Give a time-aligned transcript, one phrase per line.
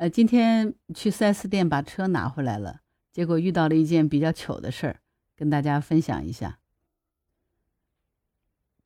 [0.00, 2.80] 呃，今天去 4S 店把车拿回来了，
[3.12, 5.00] 结果遇到了一件比较糗的事儿，
[5.36, 6.58] 跟大家分享一下。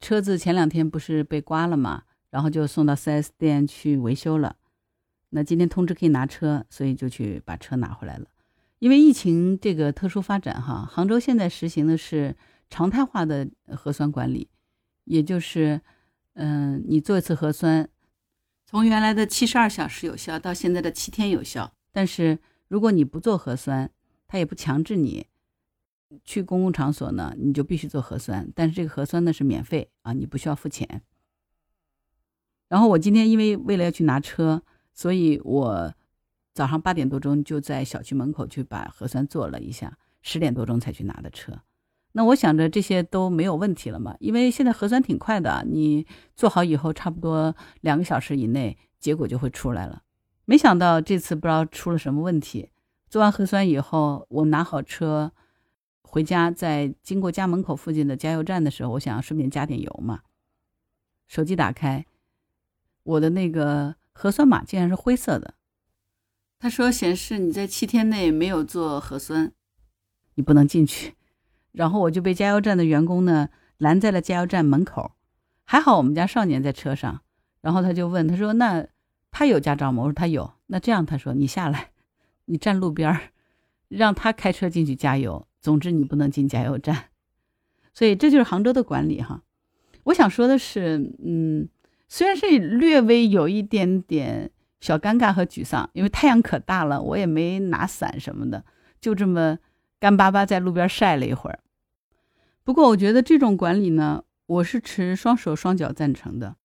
[0.01, 4.57] 车子前两天不是被刮了嘛，然后就送到 4S 店去维修了。
[5.29, 8.27] 那今天通知可以拿车，所以就去把车拿回来了。
[8.81, 12.35] 因为疫情这个特殊发展，哈，杭州现在实行的是
[12.69, 14.51] 常态化的核酸管理，
[15.05, 15.81] 也就是，
[16.33, 17.89] 嗯，你做一次核酸。
[18.67, 22.39] 从原来的七十二小时有效到现在的七天有效，但是
[22.69, 23.91] 如果你不做核酸，
[24.27, 25.27] 他也不强制你
[26.25, 28.51] 去公共场所呢，你就必须做核酸。
[28.55, 31.03] 但是这个核酸呢是免费啊，你不需要付钱。
[32.69, 34.63] 然后我今天因为为了要去拿车，
[34.93, 35.95] 所以我
[36.53, 41.61] 早上八点多钟就在小区门口去把核酸做了一下，十点多钟才去拿的车。
[42.17, 46.07] 那我想着这些都没有问题了嘛，因为现在核酸挺快的，你
[46.37, 50.03] 做好以后差不多两个小时以内结果就会出来了。
[50.45, 52.71] 没想到这次不知道出了什么问题，
[53.11, 55.33] 做完核酸以后，我拿好车
[56.03, 60.21] 回家，在经过家门口附近的加油站的时候，我想要顺便加点油嘛，
[61.27, 62.07] 手机打开，
[63.03, 65.55] 我的那个核酸码竟然是灰色的，
[66.61, 69.53] 他说显示你在七天内没有做核酸，
[70.37, 71.15] 你不能进去。
[71.75, 75.13] 然后我就被加油站的员工呢拦在了加油站门口，
[75.65, 77.21] 还好我们家少年在车上，
[77.61, 78.87] 然后他就问他说：“那
[79.33, 81.91] 他有驾照吗？”我说：“他有。”那这样他说：“你下来，
[82.45, 83.21] 你站路边儿，
[83.89, 85.47] 让他开车进去加油。
[85.61, 87.07] 总之你不能进加油站。”
[87.93, 89.43] 所以这就是杭州的管理哈。
[90.05, 91.69] 我想说的是，嗯，
[92.09, 98.65] 虽然是略微有一点点小尴尬和沮丧，因为太阳可大了，我也没拿伞什么的，
[99.01, 99.59] 就这么
[99.99, 101.59] 干巴巴在路边晒了一会儿。
[102.65, 106.57] 不过，我觉得这种管理呢，我是持双手双脚赞成的。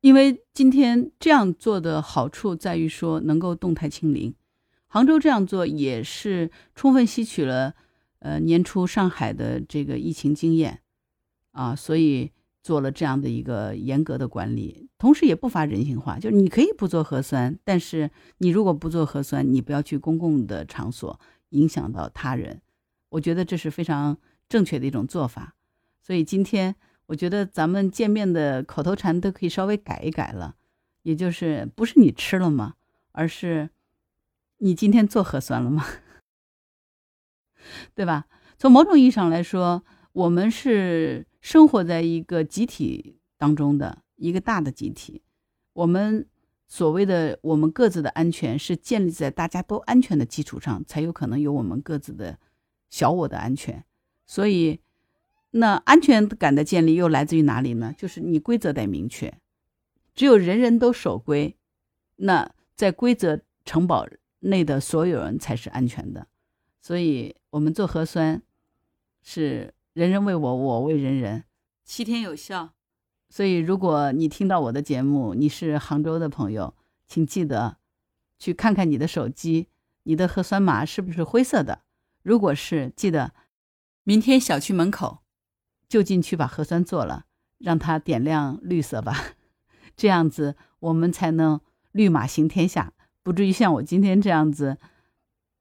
[0.00, 4.34] 因为今天这样做的好处在于说能够动态清零。
[4.88, 7.74] 杭州这样做也是充分吸取了
[8.18, 10.80] 呃年初上海的这个疫情经验
[11.52, 21.20] 啊，所以做了这样的一个严格的管理，同时也不乏人性化，就是你可以不做核酸，但是你如果不做核酸，你不要去公共的场所
[21.50, 22.60] 影响到他人。
[23.10, 24.18] 我觉得这是非常。
[24.52, 25.54] 正确的一种做法，
[26.02, 26.76] 所以今天
[27.06, 30.56] 我觉得咱们见面的口头禅都可以稍微改一改了，
[31.04, 32.74] 也就是不是你吃了吗，
[33.12, 33.70] 而是
[34.58, 35.86] 你今天做核酸了吗？
[37.96, 38.26] 对吧？
[38.58, 39.82] 从某种意义上来说，
[40.12, 45.22] 我们是生活在一个集体当中的一个大的集体，
[45.72, 46.28] 我们
[46.68, 52.38] 所谓的我们各自的安全是建立在大家都安全的基础上，才有可能有我们各自的
[52.90, 53.82] 小我的安全。
[54.24, 54.80] 所以，
[55.50, 57.94] 那安全感的建立又来自于哪里呢？
[57.98, 59.34] 就是你规则得明确，
[60.14, 61.56] 只有人人都守规，
[62.16, 64.06] 那在规则城堡
[64.40, 66.28] 内的所有人才是安全的。
[66.80, 68.40] 所以，我们做核酸
[69.22, 71.44] 是人人为我，我为人人，
[71.84, 72.72] 七天有效。
[73.28, 76.74] 所以，如果你听到我的节目，你是杭州的朋友，
[77.06, 77.76] 请记得
[78.38, 79.68] 去看看你的手机，
[80.04, 81.82] 你的核酸码是不是灰色的？
[82.22, 83.34] 如果是，记得。
[84.04, 85.18] 明天小区门口
[85.88, 87.26] 就近去把核酸做了，
[87.58, 89.16] 让它点亮绿色吧，
[89.96, 91.60] 这样子我们才能
[91.92, 92.92] 绿码行天下，
[93.22, 94.78] 不至于像我今天这样子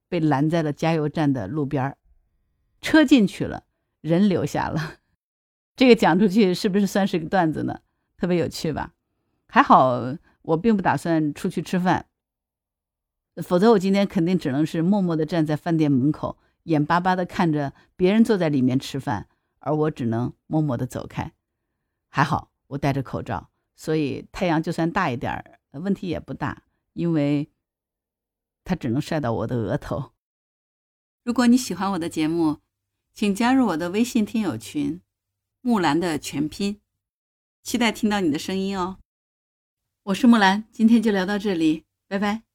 [0.10, 1.98] 被拦在了加油站的路边儿，
[2.82, 3.66] 车进去了，
[4.02, 4.96] 人留下了。
[5.76, 7.82] 这个讲出去是不是算是个段子呢？
[8.18, 8.94] 特别有趣吧？
[9.48, 10.02] 还好
[10.42, 12.08] 我并不打算出去吃饭，
[13.44, 16.40] 否则我今天肯定只能是默默地站在饭店门口。
[16.64, 19.28] 眼巴巴地看着别人坐在里面吃饭，
[19.60, 21.34] 而我只能默默地走开。
[22.10, 26.64] 还好我戴着口罩，所以太阳就算大一点儿，问题也不大，
[26.94, 27.50] 因为
[28.64, 30.12] 它只能晒到我的额头。
[31.24, 32.60] 如果你喜欢我的节目，
[33.14, 35.02] 请加入我的微信听友群
[35.62, 36.82] “木兰”的全拼，
[37.62, 38.98] 期待听到你的声音哦。
[40.04, 42.51] 我是木兰，今天就聊到这里，拜拜。